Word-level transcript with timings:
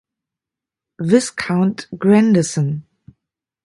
Viscount 0.99 1.85
Grandison. 1.95 2.81